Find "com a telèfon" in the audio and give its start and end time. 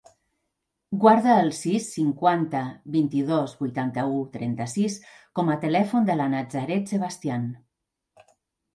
5.39-6.13